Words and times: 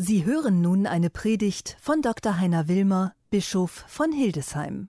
Sie 0.00 0.24
hören 0.24 0.60
nun 0.60 0.86
eine 0.86 1.10
Predigt 1.10 1.76
von 1.80 2.02
Dr. 2.02 2.38
Heiner 2.38 2.68
Wilmer, 2.68 3.14
Bischof 3.30 3.84
von 3.88 4.12
Hildesheim. 4.12 4.86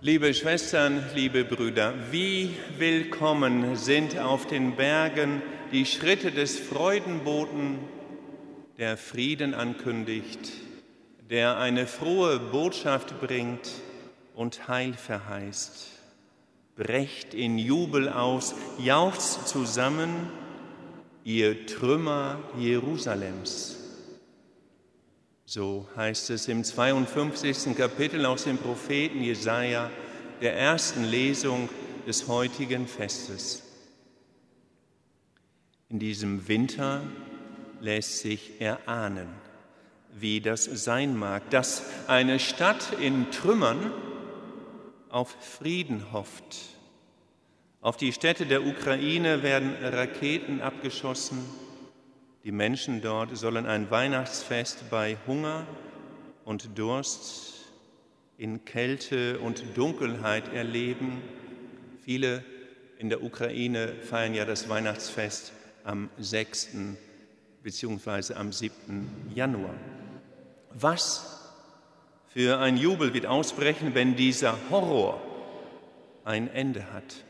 Liebe 0.00 0.34
Schwestern, 0.34 1.04
liebe 1.14 1.44
Brüder, 1.44 1.94
wie 2.10 2.56
willkommen 2.76 3.76
sind 3.76 4.18
auf 4.18 4.44
den 4.48 4.74
Bergen 4.74 5.42
die 5.70 5.86
Schritte 5.86 6.32
des 6.32 6.58
Freudenboten, 6.58 7.78
der 8.78 8.96
Frieden 8.96 9.54
ankündigt, 9.54 10.54
der 11.30 11.58
eine 11.58 11.86
frohe 11.86 12.40
Botschaft 12.40 13.20
bringt 13.20 13.70
und 14.34 14.66
Heil 14.66 14.94
verheißt. 14.94 15.86
Brecht 16.74 17.32
in 17.32 17.58
Jubel 17.58 18.08
aus, 18.08 18.56
jauchzt 18.80 19.46
zusammen, 19.46 20.10
ihr 21.22 21.66
Trümmer 21.66 22.40
Jerusalems. 22.58 23.85
So 25.48 25.86
heißt 25.94 26.30
es 26.30 26.48
im 26.48 26.64
52. 26.64 27.76
Kapitel 27.76 28.26
aus 28.26 28.44
dem 28.44 28.58
Propheten 28.58 29.22
Jesaja, 29.22 29.92
der 30.40 30.56
ersten 30.56 31.04
Lesung 31.04 31.68
des 32.04 32.26
heutigen 32.26 32.88
Festes. 32.88 33.62
In 35.88 36.00
diesem 36.00 36.48
Winter 36.48 37.02
lässt 37.80 38.18
sich 38.18 38.60
erahnen, 38.60 39.28
wie 40.12 40.40
das 40.40 40.64
sein 40.64 41.16
mag, 41.16 41.48
dass 41.50 41.84
eine 42.08 42.40
Stadt 42.40 42.98
in 43.00 43.30
Trümmern 43.30 43.92
auf 45.10 45.30
Frieden 45.38 46.10
hofft. 46.10 46.56
Auf 47.80 47.96
die 47.96 48.12
Städte 48.12 48.46
der 48.46 48.66
Ukraine 48.66 49.44
werden 49.44 49.76
Raketen 49.80 50.60
abgeschossen 50.60 51.38
die 52.46 52.52
Menschen 52.52 53.02
dort 53.02 53.36
sollen 53.36 53.66
ein 53.66 53.90
Weihnachtsfest 53.90 54.88
bei 54.88 55.16
Hunger 55.26 55.66
und 56.44 56.78
Durst, 56.78 57.54
in 58.38 58.64
Kälte 58.64 59.40
und 59.40 59.64
Dunkelheit 59.74 60.54
erleben. 60.54 61.22
Viele 62.04 62.44
in 62.98 63.08
der 63.08 63.24
Ukraine 63.24 63.92
feiern 64.00 64.32
ja 64.32 64.44
das 64.44 64.68
Weihnachtsfest 64.68 65.54
am 65.82 66.08
6. 66.18 66.68
bzw. 67.64 68.34
am 68.34 68.52
7. 68.52 69.32
Januar. 69.34 69.74
Was 70.72 71.50
für 72.28 72.60
ein 72.60 72.76
Jubel 72.76 73.12
wird 73.12 73.26
ausbrechen, 73.26 73.96
wenn 73.96 74.14
dieser 74.14 74.56
Horror 74.70 75.20
ein 76.24 76.48
Ende 76.52 76.92
hat. 76.92 77.25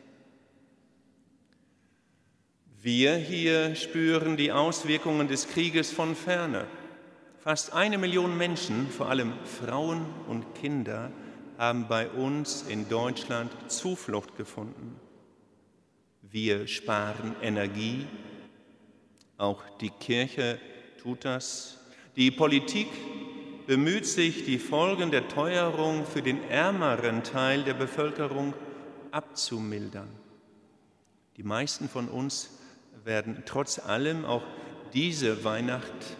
Wir 2.86 3.16
hier 3.16 3.74
spüren 3.74 4.36
die 4.36 4.52
Auswirkungen 4.52 5.26
des 5.26 5.48
Krieges 5.48 5.90
von 5.90 6.14
ferne. 6.14 6.68
Fast 7.40 7.72
eine 7.72 7.98
Million 7.98 8.38
Menschen, 8.38 8.88
vor 8.88 9.08
allem 9.08 9.32
Frauen 9.58 10.06
und 10.28 10.54
Kinder, 10.54 11.10
haben 11.58 11.88
bei 11.88 12.08
uns 12.08 12.62
in 12.62 12.88
Deutschland 12.88 13.50
Zuflucht 13.66 14.36
gefunden. 14.36 15.00
Wir 16.22 16.68
sparen 16.68 17.34
Energie, 17.42 18.06
auch 19.36 19.64
die 19.80 19.90
Kirche 19.90 20.60
tut 21.02 21.24
das. 21.24 21.80
Die 22.14 22.30
Politik 22.30 22.86
bemüht 23.66 24.06
sich, 24.06 24.44
die 24.44 24.60
Folgen 24.60 25.10
der 25.10 25.26
Teuerung 25.26 26.06
für 26.06 26.22
den 26.22 26.40
ärmeren 26.48 27.24
Teil 27.24 27.64
der 27.64 27.74
Bevölkerung 27.74 28.54
abzumildern. 29.10 30.08
Die 31.36 31.42
meisten 31.42 31.88
von 31.88 32.06
uns 32.06 32.50
werden 33.06 33.44
trotz 33.46 33.78
allem 33.78 34.24
auch 34.24 34.42
diese 34.92 35.44
Weihnacht 35.44 36.16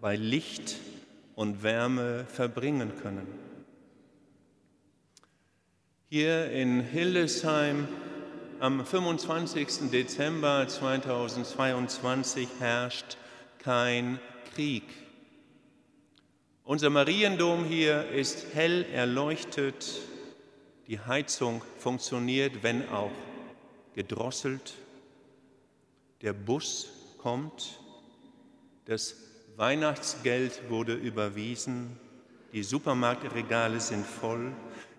bei 0.00 0.14
Licht 0.14 0.76
und 1.34 1.64
Wärme 1.64 2.24
verbringen 2.26 2.92
können. 3.02 3.26
Hier 6.08 6.52
in 6.52 6.80
Hildesheim 6.80 7.88
am 8.60 8.86
25. 8.86 9.90
Dezember 9.90 10.68
2022 10.68 12.48
herrscht 12.60 13.16
kein 13.58 14.20
Krieg. 14.54 14.84
Unser 16.62 16.90
Mariendom 16.90 17.64
hier 17.64 18.08
ist 18.10 18.54
hell 18.54 18.86
erleuchtet, 18.92 20.00
die 20.86 21.00
Heizung 21.00 21.62
funktioniert, 21.80 22.62
wenn 22.62 22.88
auch 22.90 23.10
gedrosselt 23.96 24.74
der 26.22 26.32
Bus 26.32 26.88
kommt, 27.18 27.80
das 28.86 29.16
Weihnachtsgeld 29.56 30.70
wurde 30.70 30.94
überwiesen, 30.94 31.98
die 32.52 32.62
Supermarktregale 32.62 33.80
sind 33.80 34.06
voll, 34.06 34.52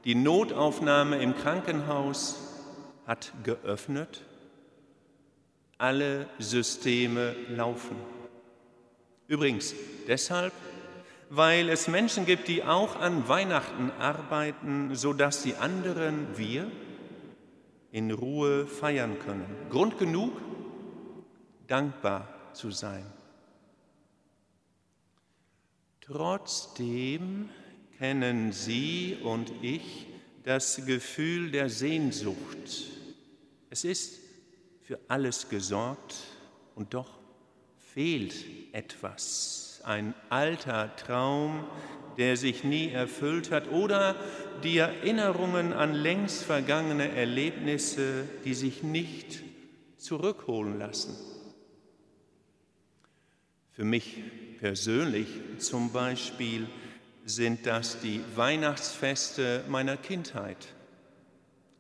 die 0.04 0.16
Notaufnahme 0.16 1.22
im 1.22 1.36
Krankenhaus 1.36 2.36
hat 3.06 3.32
geöffnet, 3.44 4.24
alle 5.78 6.28
Systeme 6.40 7.36
laufen. 7.50 7.96
Übrigens 9.28 9.74
deshalb, 10.08 10.54
weil 11.30 11.70
es 11.70 11.88
Menschen 11.88 12.26
gibt, 12.26 12.48
die 12.48 12.64
auch 12.64 12.96
an 12.96 13.28
Weihnachten 13.28 13.92
arbeiten, 14.00 14.96
sodass 14.96 15.44
die 15.44 15.56
anderen, 15.56 16.28
wir, 16.38 16.72
in 17.92 18.12
Ruhe 18.12 18.68
feiern 18.68 19.18
können. 19.20 19.46
Grund 19.70 19.98
genug, 19.98 20.34
dankbar 21.68 22.28
zu 22.54 22.72
sein. 22.72 23.06
Trotzdem 26.02 27.50
kennen 27.98 28.52
Sie 28.54 29.18
und 29.24 29.52
ich 29.62 30.08
das 30.44 30.86
Gefühl 30.86 31.52
der 31.52 31.70
Sehnsucht. 31.70 32.38
Es 33.70 33.84
ist 33.84 34.20
für 34.84 35.00
alles 35.10 35.50
gesorgt 35.50 36.16
und 36.76 36.94
doch 36.94 37.20
fehlt 37.78 38.34
etwas. 38.72 39.82
Ein 39.84 40.14
alter 40.30 40.96
Traum, 40.96 41.66
der 42.18 42.38
sich 42.38 42.64
nie 42.64 42.90
erfüllt 42.90 43.52
hat 43.52 43.70
oder 43.70 44.16
die 44.64 44.78
Erinnerungen 44.78 45.74
an 45.74 45.94
längst 45.94 46.44
vergangene 46.44 47.12
Erlebnisse, 47.12 48.24
die 48.46 48.54
sich 48.54 48.84
nicht 48.84 49.44
zurückholen 49.98 50.80
lassen. 50.80 51.37
Für 53.78 53.84
mich 53.84 54.24
persönlich 54.60 55.28
zum 55.60 55.92
Beispiel 55.92 56.66
sind 57.26 57.68
das 57.68 58.00
die 58.00 58.22
Weihnachtsfeste 58.36 59.64
meiner 59.68 59.98
Kindheit. 59.98 60.58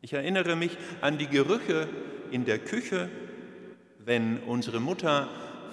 Ich 0.01 0.13
erinnere 0.13 0.55
mich 0.55 0.77
an 1.01 1.17
die 1.17 1.25
Gerüche 1.25 1.89
in 2.29 2.45
der 2.45 2.59
Küche, 2.59 3.09
wenn 4.05 4.37
unsere 4.43 4.79
Mutter 4.79 5.27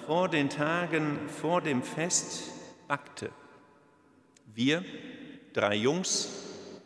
vor 0.07 0.27
den 0.27 0.49
Tagen 0.49 1.19
vor 1.29 1.61
dem 1.61 1.83
Fest 1.83 2.45
backte. 2.87 3.29
Wir, 4.55 4.83
drei 5.53 5.75
Jungs 5.75 6.27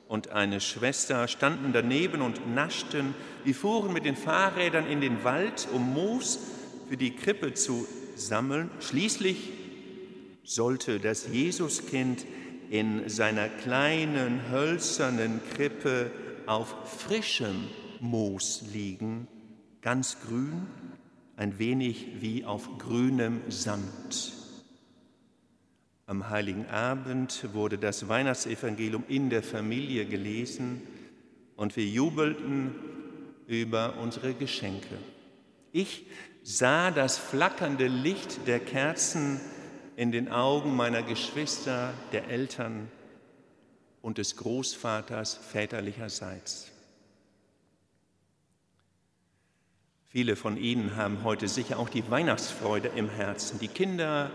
und 0.10 0.32
eine 0.32 0.60
Schwester, 0.60 1.30
standen 1.30 1.72
daneben 1.72 2.22
und 2.22 2.54
naschten. 2.54 3.16
Wir 3.46 3.56
fuhren 3.56 3.94
mit 3.94 4.04
den 4.04 4.18
Fahrrädern 4.18 4.86
in 4.86 5.00
den 5.00 5.24
Wald, 5.24 5.70
um 5.72 5.94
Moos 5.94 6.40
für 6.90 6.98
die 6.98 7.16
Krippe 7.16 7.54
zu 7.54 7.88
sammeln. 8.20 8.70
Schließlich 8.80 9.50
sollte 10.44 11.00
das 11.00 11.28
Jesuskind 11.28 12.26
in 12.70 13.10
seiner 13.10 13.50
kleinen 13.50 14.50
hölzernen 14.52 15.42
Krippe 15.54 16.12
auf 16.46 16.76
frischem 17.00 17.68
Moos 18.00 18.64
liegen, 18.74 19.28
ganz 19.82 20.18
grün, 20.22 20.68
ein 21.36 21.60
wenig 21.60 22.22
wie 22.22 22.46
auf 22.46 22.78
grünem 22.78 23.42
Samt. 23.50 24.34
Am 26.06 26.30
heiligen 26.30 26.66
Abend 26.68 27.54
wurde 27.54 27.78
das 27.78 28.08
Weihnachtsevangelium 28.08 29.04
in 29.08 29.30
der 29.30 29.44
Familie 29.44 30.06
gelesen 30.06 30.82
und 31.56 31.76
wir 31.78 31.86
jubelten 31.86 32.74
über 33.46 33.98
unsere 33.98 34.34
Geschenke. 34.34 34.98
Ich 35.72 36.06
sah 36.50 36.90
das 36.90 37.20
flackernde 37.20 37.86
Licht 37.86 38.48
der 38.48 38.60
Kerzen 38.60 39.40
in 39.96 40.12
den 40.12 40.32
Augen 40.32 40.76
meiner 40.76 41.04
Geschwister, 41.04 41.94
der 42.12 42.28
Eltern 42.28 42.90
und 44.02 44.18
des 44.18 44.36
Großvaters 44.36 45.36
väterlicherseits. 45.36 46.72
Viele 50.08 50.36
von 50.36 50.58
Ihnen 50.58 50.96
haben 50.96 51.24
heute 51.24 51.48
sicher 51.48 51.78
auch 51.78 51.90
die 51.90 52.10
Weihnachtsfreude 52.10 52.88
im 52.96 53.10
Herzen. 53.10 53.60
Die 53.60 53.68
Kinder, 53.68 54.32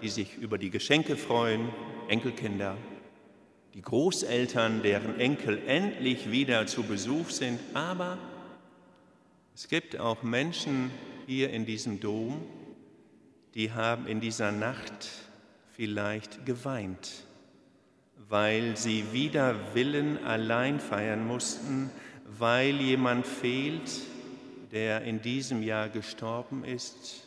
die 0.00 0.08
sich 0.08 0.38
über 0.38 0.56
die 0.56 0.70
Geschenke 0.70 1.18
freuen, 1.18 1.68
Enkelkinder, 2.08 2.78
die 3.74 3.82
Großeltern, 3.82 4.82
deren 4.82 5.20
Enkel 5.20 5.60
endlich 5.66 6.30
wieder 6.30 6.66
zu 6.66 6.82
Besuch 6.84 7.28
sind. 7.28 7.60
Aber 7.74 8.16
es 9.54 9.68
gibt 9.68 10.00
auch 10.00 10.22
Menschen, 10.22 10.90
hier 11.28 11.50
in 11.50 11.66
diesem 11.66 12.00
Dom, 12.00 12.40
die 13.54 13.72
haben 13.72 14.06
in 14.06 14.18
dieser 14.18 14.50
Nacht 14.50 15.10
vielleicht 15.72 16.46
geweint, 16.46 17.26
weil 18.30 18.78
sie 18.78 19.04
wider 19.12 19.54
Willen 19.74 20.24
allein 20.24 20.80
feiern 20.80 21.26
mussten, 21.26 21.90
weil 22.38 22.76
jemand 22.80 23.26
fehlt, 23.26 23.90
der 24.72 25.02
in 25.02 25.20
diesem 25.20 25.62
Jahr 25.62 25.90
gestorben 25.90 26.64
ist, 26.64 27.26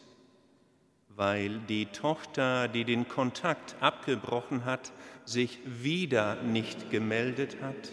weil 1.09 1.59
die 1.69 1.86
Tochter, 1.86 2.69
die 2.69 2.86
den 2.86 3.07
Kontakt 3.07 3.75
abgebrochen 3.81 4.65
hat, 4.65 4.92
sich 5.25 5.59
wieder 5.65 6.42
nicht 6.42 6.89
gemeldet 6.89 7.57
hat, 7.62 7.92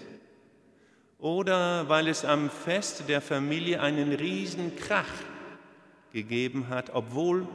oder 1.18 1.86
weil 1.90 2.08
es 2.08 2.24
am 2.24 2.48
Fest 2.48 3.10
der 3.10 3.20
Familie 3.20 3.82
einen 3.82 4.14
Riesenkrach 4.14 5.04
gegeben 6.12 6.68
hat, 6.68 6.90
obwohl 6.94 7.46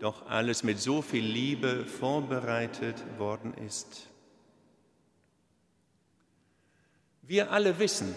doch 0.00 0.28
alles 0.28 0.62
mit 0.62 0.78
so 0.78 1.02
viel 1.02 1.24
Liebe 1.24 1.86
vorbereitet 1.86 3.02
worden 3.18 3.54
ist. 3.54 4.08
Wir 7.22 7.50
alle 7.50 7.78
wissen, 7.78 8.14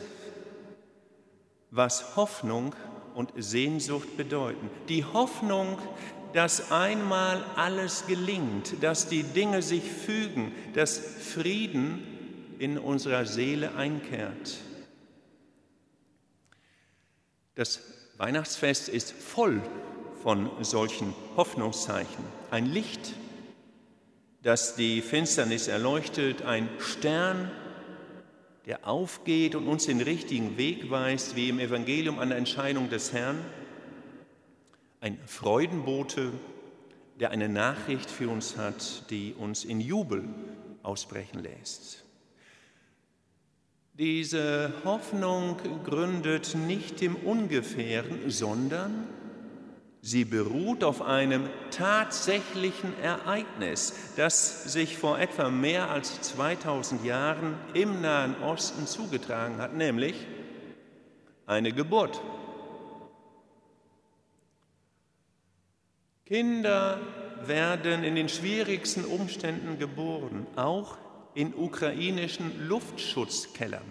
was 1.71 2.15
Hoffnung 2.15 2.75
und 3.15 3.33
Sehnsucht 3.37 4.17
bedeuten. 4.17 4.69
Die 4.87 5.03
Hoffnung, 5.03 5.79
dass 6.33 6.71
einmal 6.71 7.43
alles 7.55 8.05
gelingt, 8.05 8.83
dass 8.83 9.07
die 9.07 9.23
Dinge 9.23 9.61
sich 9.61 9.83
fügen, 9.83 10.51
dass 10.73 10.99
Frieden 10.99 12.03
in 12.59 12.77
unserer 12.77 13.25
Seele 13.25 13.75
einkehrt. 13.75 14.59
Das 17.55 17.81
Weihnachtsfest 18.19 18.89
ist 18.89 19.13
voll 19.13 19.61
von 20.21 20.49
solchen 20.61 21.15
Hoffnungszeichen. 21.37 22.25
Ein 22.51 22.65
Licht, 22.65 23.13
das 24.43 24.75
die 24.75 25.01
Finsternis 25.01 25.69
erleuchtet, 25.69 26.41
ein 26.41 26.67
Stern, 26.79 27.49
der 28.65 28.85
aufgeht 28.85 29.55
und 29.55 29.69
uns 29.69 29.85
den 29.85 30.01
richtigen 30.01 30.57
Weg 30.57 30.91
weist, 30.91 31.37
wie 31.37 31.47
im 31.47 31.59
Evangelium 31.59 32.19
an 32.19 32.27
der 32.27 32.37
Entscheidung 32.37 32.89
des 32.89 33.13
Herrn, 33.13 33.37
ein 34.99 35.17
Freudenbote, 35.25 36.33
der 37.21 37.31
eine 37.31 37.47
Nachricht 37.47 38.11
für 38.11 38.27
uns 38.27 38.57
hat, 38.57 39.09
die 39.09 39.33
uns 39.33 39.63
in 39.63 39.79
Jubel 39.79 40.27
ausbrechen 40.83 41.39
lässt. 41.39 42.03
Diese 43.99 44.71
Hoffnung 44.85 45.57
gründet 45.83 46.55
nicht 46.55 47.01
im 47.01 47.17
Ungefähren, 47.17 48.29
sondern 48.29 49.05
sie 50.01 50.23
beruht 50.23 50.85
auf 50.85 51.01
einem 51.01 51.49
tatsächlichen 51.69 52.97
Ereignis, 53.01 53.93
das 54.15 54.71
sich 54.71 54.97
vor 54.97 55.19
etwa 55.19 55.49
mehr 55.49 55.89
als 55.89 56.21
2000 56.21 57.03
Jahren 57.03 57.55
im 57.73 57.99
Nahen 57.99 58.41
Osten 58.41 58.87
zugetragen 58.87 59.57
hat, 59.57 59.75
nämlich 59.75 60.15
eine 61.45 61.73
Geburt. 61.73 62.21
Kinder 66.25 67.01
werden 67.45 68.05
in 68.05 68.15
den 68.15 68.29
schwierigsten 68.29 69.03
Umständen 69.03 69.77
geboren, 69.77 70.47
auch 70.55 70.95
in 71.39 71.53
ukrainischen 71.55 72.67
Luftschutzkellern, 72.67 73.85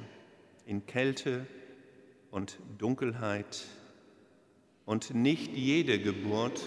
in 0.66 0.84
Kälte 0.84 1.46
und 2.30 2.58
Dunkelheit. 2.76 3.64
Und 4.84 5.14
nicht 5.14 5.56
jede 5.56 5.98
Geburt 5.98 6.60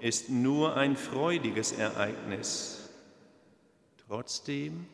ist 0.00 0.28
nur 0.28 0.76
ein 0.76 0.96
freudiges 0.96 1.70
Ereignis. 1.70 2.90
Trotzdem 4.08 4.86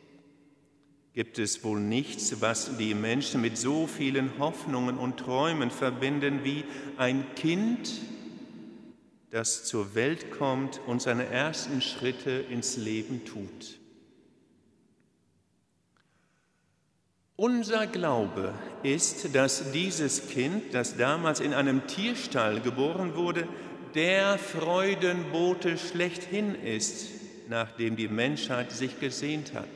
gibt 1.13 1.39
es 1.39 1.63
wohl 1.63 1.79
nichts, 1.79 2.39
was 2.41 2.77
die 2.77 2.93
Menschen 2.93 3.41
mit 3.41 3.57
so 3.57 3.87
vielen 3.87 4.37
Hoffnungen 4.37 4.99
und 4.99 5.17
Träumen 5.17 5.71
verbinden 5.71 6.43
wie 6.43 6.65
ein 6.97 7.25
Kind, 7.33 7.99
das 9.31 9.65
zur 9.65 9.95
Welt 9.95 10.29
kommt 10.29 10.79
und 10.85 11.01
seine 11.01 11.25
ersten 11.25 11.81
Schritte 11.81 12.29
ins 12.29 12.77
Leben 12.77 13.25
tut. 13.25 13.79
Unser 17.37 17.85
Glaube 17.87 18.53
ist, 18.81 19.35
dass 19.35 19.73
dieses 19.73 20.29
Kind, 20.29 20.73
das 20.73 20.95
damals 20.95 21.41
in 21.41 21.53
einem 21.53 21.85
Tierstall 21.85 22.61
geboren 22.61 23.15
wurde, 23.15 23.45
der 23.93 24.37
Freudenbote 24.37 25.77
schlechthin 25.77 26.55
ist, 26.55 27.09
nachdem 27.49 27.97
die 27.97 28.07
Menschheit 28.07 28.71
sich 28.71 29.01
gesehnt 29.01 29.53
hat. 29.53 29.67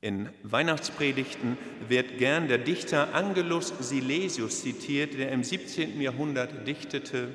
In 0.00 0.30
Weihnachtspredigten 0.42 1.58
wird 1.86 2.16
gern 2.16 2.48
der 2.48 2.58
Dichter 2.58 3.14
Angelus 3.14 3.74
Silesius 3.80 4.62
zitiert, 4.62 5.18
der 5.18 5.32
im 5.32 5.44
17. 5.44 6.00
Jahrhundert 6.00 6.66
dichtete, 6.66 7.34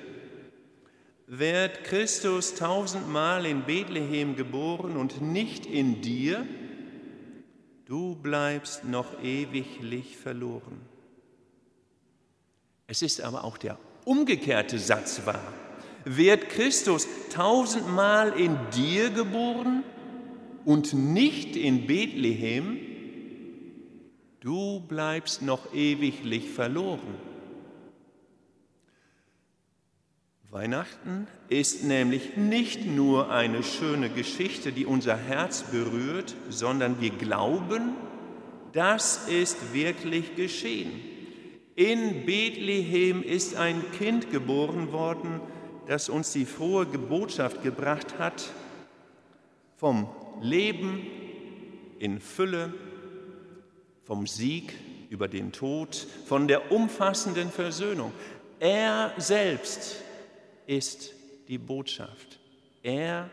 Wird 1.28 1.84
Christus 1.84 2.56
tausendmal 2.56 3.46
in 3.46 3.62
Bethlehem 3.62 4.36
geboren 4.36 4.98
und 4.98 5.22
nicht 5.22 5.68
in 5.68 6.02
dir, 6.02 6.48
du 7.94 8.16
bleibst 8.16 8.86
noch 8.86 9.22
ewiglich 9.22 10.18
verloren. 10.18 10.81
Es 12.88 13.04
ist 13.04 13.22
aber 13.22 13.44
auch 13.44 13.56
der 13.56 13.78
umgekehrte 14.04 14.80
Satz 14.80 15.28
wahr. 15.28 15.54
Wird 16.04 16.50
Christus 16.50 17.07
tausendmal 17.31 18.34
in 18.34 18.57
dir 18.75 19.12
geboren 19.12 19.84
und 20.66 20.95
nicht 20.95 21.56
in 21.56 21.86
Bethlehem, 21.86 22.80
du 24.40 24.80
bleibst 24.80 25.44
noch 25.44 25.72
ewiglich 25.75 26.50
verloren. 26.50 27.13
Weihnachten 30.54 31.28
ist 31.50 31.84
nämlich 31.84 32.38
nicht 32.38 32.86
nur 32.86 33.32
eine 33.32 33.64
schöne 33.64 34.10
Geschichte, 34.10 34.72
die 34.72 34.86
unser 34.86 35.18
Herz 35.18 35.64
berührt, 35.64 36.36
sondern 36.48 37.02
wir 37.02 37.10
glauben, 37.10 37.96
das 38.72 39.28
ist 39.28 39.74
wirklich 39.74 40.36
geschehen. 40.36 40.92
In 41.76 42.28
Bethlehem 42.28 43.24
ist 43.24 43.56
ein 43.56 43.84
Kind 43.98 44.30
geboren 44.30 44.92
worden, 44.92 45.42
das 45.88 46.08
uns 46.08 46.34
die 46.34 46.46
frohe 46.46 46.86
Botschaft 46.86 47.64
gebracht 47.64 48.20
hat 48.20 48.44
vom 49.78 50.07
Leben 50.40 51.07
in 51.98 52.19
Fülle, 52.19 52.72
vom 54.04 54.28
Sieg 54.28 54.76
über 55.10 55.28
den 55.28 55.52
Tod, 55.52 56.06
von 56.28 56.48
der 56.48 56.72
umfassenden 56.72 57.50
Versöhnung. 57.50 58.12
Er 58.60 59.14
selbst 59.18 60.04
ist 60.68 61.14
die 61.48 61.58
Botschaft. 61.58 62.40
Er 62.82 63.30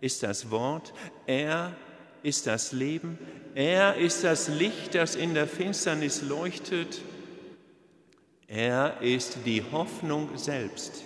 ist 0.00 0.22
das 0.22 0.50
Wort, 0.50 0.92
er 1.26 1.74
ist 2.22 2.46
das 2.46 2.72
Leben, 2.72 3.18
er 3.54 3.96
ist 3.96 4.24
das 4.24 4.48
Licht, 4.48 4.94
das 4.94 5.14
in 5.14 5.34
der 5.34 5.46
Finsternis 5.46 6.22
leuchtet, 6.22 7.00
er 8.46 9.00
ist 9.00 9.38
die 9.44 9.62
Hoffnung 9.72 10.36
selbst. 10.36 11.04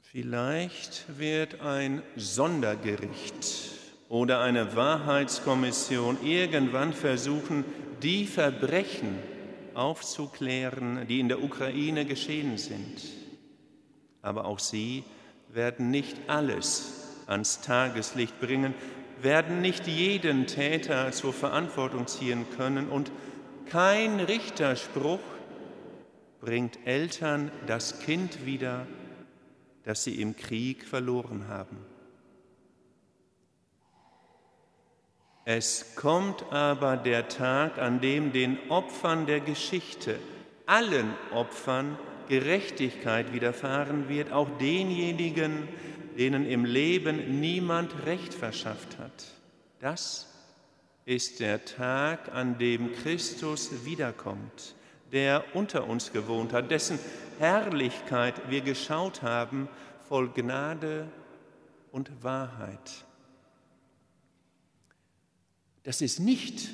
Vielleicht 0.00 1.04
wird 1.18 1.60
ein 1.62 2.02
Sondergericht 2.16 3.72
oder 4.08 4.40
eine 4.40 4.76
Wahrheitskommission 4.76 6.18
irgendwann 6.22 6.92
versuchen, 6.92 7.64
die 8.02 8.26
Verbrechen, 8.26 9.18
aufzuklären, 9.76 11.06
die 11.08 11.20
in 11.20 11.28
der 11.28 11.42
Ukraine 11.42 12.04
geschehen 12.04 12.58
sind. 12.58 13.02
Aber 14.20 14.44
auch 14.44 14.58
sie 14.58 15.04
werden 15.48 15.90
nicht 15.90 16.16
alles 16.28 17.22
ans 17.26 17.60
Tageslicht 17.60 18.40
bringen, 18.40 18.74
werden 19.20 19.60
nicht 19.60 19.86
jeden 19.86 20.46
Täter 20.46 21.12
zur 21.12 21.32
Verantwortung 21.32 22.06
ziehen 22.06 22.46
können 22.56 22.88
und 22.88 23.12
kein 23.66 24.20
Richterspruch 24.20 25.20
bringt 26.40 26.78
Eltern 26.84 27.50
das 27.66 28.00
Kind 28.00 28.44
wieder, 28.44 28.86
das 29.84 30.04
sie 30.04 30.20
im 30.20 30.36
Krieg 30.36 30.84
verloren 30.84 31.48
haben. 31.48 31.91
Es 35.44 35.96
kommt 35.96 36.44
aber 36.52 36.96
der 36.96 37.28
Tag, 37.28 37.78
an 37.78 38.00
dem 38.00 38.32
den 38.32 38.58
Opfern 38.70 39.26
der 39.26 39.40
Geschichte, 39.40 40.18
allen 40.66 41.14
Opfern, 41.32 41.98
Gerechtigkeit 42.28 43.32
widerfahren 43.32 44.08
wird, 44.08 44.32
auch 44.32 44.48
denjenigen, 44.58 45.68
denen 46.16 46.46
im 46.46 46.64
Leben 46.64 47.40
niemand 47.40 48.06
Recht 48.06 48.32
verschafft 48.32 48.98
hat. 48.98 49.24
Das 49.80 50.28
ist 51.04 51.40
der 51.40 51.64
Tag, 51.64 52.32
an 52.32 52.58
dem 52.58 52.92
Christus 52.92 53.84
wiederkommt. 53.84 54.76
der 55.12 55.44
unter 55.54 55.86
uns 55.86 56.12
gewohnt 56.12 56.52
hat, 56.52 56.70
dessen 56.70 56.98
Herrlichkeit 57.38 58.34
wir 58.48 58.62
geschaut 58.62 59.22
haben, 59.22 59.68
voll 60.08 60.30
Gnade 60.30 61.06
und 61.92 62.10
Wahrheit. 62.22 63.04
Das 65.84 66.00
ist 66.00 66.20
nicht 66.20 66.68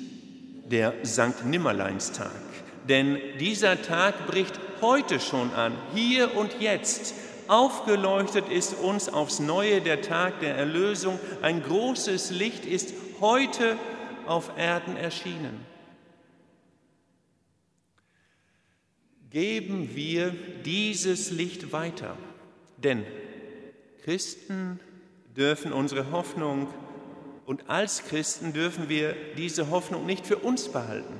der 0.69 0.93
Sankt 1.01 1.43
Nimmerleinstag, 1.43 2.31
denn 2.87 3.17
dieser 3.39 3.81
Tag 3.81 4.27
bricht 4.27 4.59
heute 4.81 5.19
schon 5.19 5.51
an, 5.53 5.75
hier 5.95 6.35
und 6.37 6.59
jetzt. 6.59 7.15
Aufgeleuchtet 7.47 8.47
ist 8.49 8.75
uns 8.75 9.09
aufs 9.09 9.39
Neue 9.39 9.81
der 9.81 10.03
Tag 10.03 10.39
der 10.41 10.55
Erlösung. 10.55 11.19
Ein 11.41 11.63
großes 11.63 12.29
Licht 12.29 12.65
ist 12.65 12.93
heute 13.19 13.77
auf 14.27 14.51
Erden 14.55 14.95
erschienen. 14.95 15.65
Geben 19.31 19.95
wir 19.95 20.35
dieses 20.65 21.31
Licht 21.31 21.71
weiter, 21.71 22.15
denn 22.77 23.03
Christen 24.03 24.79
dürfen 25.35 25.73
unsere 25.73 26.11
Hoffnung 26.11 26.67
und 27.49 27.67
als 27.67 28.03
Christen 28.03 28.53
dürfen 28.53 28.89
wir 28.89 29.15
diese 29.35 29.71
Hoffnung 29.71 30.05
nicht 30.05 30.27
für 30.27 30.37
uns 30.37 30.69
behalten. 30.71 31.19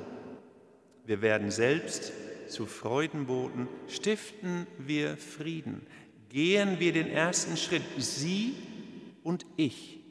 Wir 1.03 1.23
werden 1.23 1.49
selbst 1.49 2.11
zu 2.47 2.67
Freudenboten, 2.67 3.67
stiften 3.87 4.67
wir 4.77 5.17
Frieden, 5.17 5.87
gehen 6.29 6.79
wir 6.79 6.93
den 6.93 7.07
ersten 7.09 7.57
Schritt. 7.57 7.81
Sie 7.97 8.53
und 9.23 9.47
ich 9.57 10.01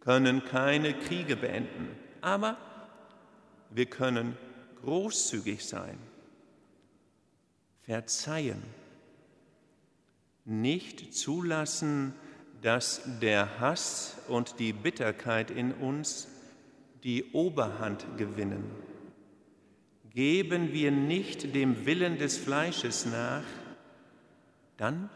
können 0.00 0.44
keine 0.44 0.92
Kriege 0.92 1.36
beenden, 1.36 1.88
aber 2.20 2.58
wir 3.70 3.86
können 3.86 4.36
großzügig 4.82 5.64
sein, 5.64 5.96
verzeihen, 7.80 8.62
nicht 10.44 11.14
zulassen, 11.14 12.12
dass 12.62 13.02
der 13.20 13.60
Hass 13.60 14.16
und 14.28 14.58
die 14.58 14.72
Bitterkeit 14.72 15.50
in 15.50 15.72
uns 15.72 16.28
die 17.04 17.32
Oberhand 17.32 18.04
gewinnen. 18.18 18.64
Geben 20.12 20.72
wir 20.72 20.90
nicht 20.90 21.54
dem 21.54 21.86
Willen 21.86 22.18
des 22.18 22.36
Fleisches 22.36 23.06
nach, 23.06 23.44
dann 24.76 25.08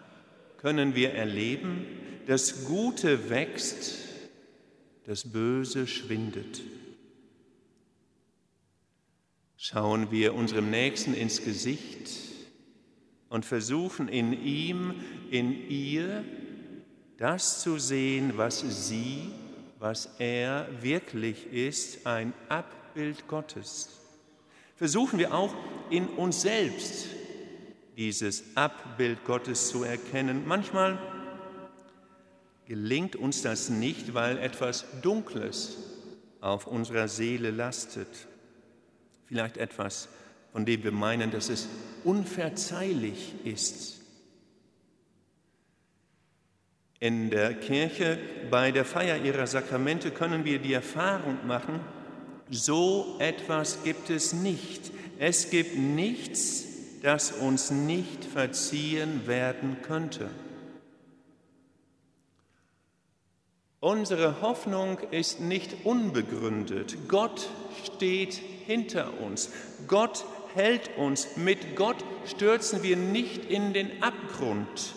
können 0.59 0.95
wir 0.95 1.13
erleben, 1.13 1.87
das 2.27 2.65
Gute 2.65 3.29
wächst, 3.29 3.99
das 5.05 5.31
Böse 5.31 5.87
schwindet. 5.87 6.63
Schauen 9.57 10.11
wir 10.11 10.35
unserem 10.35 10.71
Nächsten 10.71 11.15
ins 11.15 11.43
Gesicht 11.43 12.11
und 13.29 13.45
versuchen 13.45 14.09
in 14.09 14.33
ihm, 14.33 14.95
in 15.31 15.69
ihr, 15.71 16.25
das 17.19 17.61
zu 17.61 17.79
sehen, 17.79 18.33
was 18.37 18.61
sie, 18.61 19.31
was 19.79 20.09
er 20.19 20.67
wirklich 20.81 21.53
ist, 21.53 22.07
ein 22.07 22.33
Abbild 22.49 23.29
Gottes. 23.29 23.91
Versuchen 24.77 25.19
wir 25.19 25.35
auch 25.35 25.55
in 25.91 26.09
uns 26.09 26.43
selbst 26.43 27.07
dieses 27.97 28.57
Abbild 28.57 29.25
Gottes 29.25 29.69
zu 29.69 29.85
erkennen. 29.85 30.43
Manchmal 30.47 30.99
gelingt 32.67 33.15
uns 33.15 33.43
das 33.43 33.69
nicht, 33.69 34.15
weil 34.15 34.39
etwas 34.39 34.85
Dunkles 35.03 35.79
auf 36.41 36.67
unserer 36.67 37.09
Seele 37.09 37.51
lastet. 37.51 38.09
Vielleicht 39.27 39.57
etwas, 39.57 40.09
von 40.53 40.67
dem 40.67 40.83
wir 40.83 40.93
meinen, 40.93 41.31
dass 41.31 41.49
es 41.49 41.69
unverzeihlich 42.03 43.35
ist. 43.45 44.04
In 47.05 47.29
der 47.29 47.53
Kirche 47.53 48.19
bei 48.51 48.73
der 48.73 48.87
Feier 48.87 49.19
ihrer 49.19 49.47
Sakramente 49.47 50.11
können 50.11 50.47
wir 50.47 50.59
die 50.59 50.73
Erfahrung 50.73 51.47
machen, 51.47 51.81
so 52.49 53.17
etwas 53.19 53.83
gibt 53.85 54.09
es 54.09 54.33
nicht. 54.33 54.91
Es 55.19 55.51
gibt 55.51 55.77
nichts, 55.77 56.65
das 57.03 57.31
uns 57.31 57.71
nicht 57.71 58.25
verziehen 58.25 59.27
werden 59.27 59.83
könnte. 59.83 60.31
Unsere 63.81 64.41
Hoffnung 64.41 64.99
ist 65.11 65.41
nicht 65.41 65.85
unbegründet. 65.85 66.97
Gott 67.07 67.51
steht 67.85 68.41
hinter 68.65 69.21
uns. 69.21 69.51
Gott 69.89 70.25
hält 70.55 70.97
uns. 70.97 71.37
Mit 71.37 71.77
Gott 71.77 72.03
stürzen 72.25 72.83
wir 72.83 72.97
nicht 72.97 73.45
in 73.45 73.75
den 73.75 74.03
Abgrund. 74.03 74.95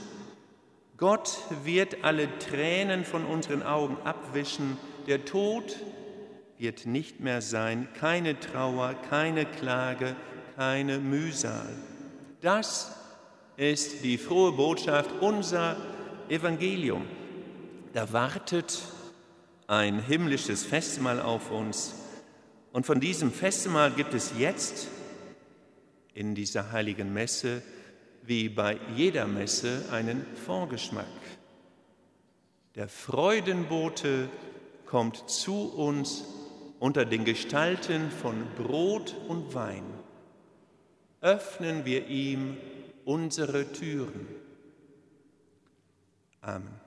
Gott 0.97 1.37
wird 1.63 2.03
alle 2.03 2.27
Tränen 2.39 3.05
von 3.05 3.23
unseren 3.23 3.61
Augen 3.61 3.97
abwischen. 4.03 4.77
Der 5.05 5.25
Tod 5.25 5.77
wird 6.57 6.87
nicht 6.87 7.19
mehr 7.19 7.43
sein. 7.43 7.87
Keine 7.99 8.39
Trauer, 8.39 8.95
keine 9.07 9.45
Klage, 9.45 10.15
keine 10.55 10.97
Mühsal. 10.97 11.69
Das 12.41 12.95
ist 13.57 14.03
die 14.03 14.17
frohe 14.17 14.53
Botschaft, 14.53 15.11
unser 15.21 15.77
Evangelium. 16.29 17.05
Da 17.93 18.11
wartet 18.11 18.81
ein 19.67 19.99
himmlisches 19.99 20.65
Festmahl 20.65 21.21
auf 21.21 21.51
uns. 21.51 21.93
Und 22.73 22.87
von 22.87 22.99
diesem 22.99 23.31
Festmahl 23.31 23.91
gibt 23.91 24.15
es 24.15 24.33
jetzt 24.39 24.87
in 26.15 26.33
dieser 26.33 26.71
heiligen 26.71 27.13
Messe 27.13 27.61
wie 28.27 28.49
bei 28.49 28.77
jeder 28.95 29.25
Messe 29.25 29.85
einen 29.91 30.25
Vorgeschmack. 30.35 31.05
Der 32.75 32.89
Freudenbote 32.89 34.29
kommt 34.85 35.29
zu 35.29 35.73
uns 35.73 36.25
unter 36.79 37.05
den 37.05 37.23
Gestalten 37.23 38.11
von 38.11 38.45
Brot 38.55 39.15
und 39.27 39.55
Wein. 39.55 39.85
Öffnen 41.21 41.85
wir 41.85 42.07
ihm 42.07 42.57
unsere 43.05 43.71
Türen. 43.71 44.27
Amen. 46.41 46.86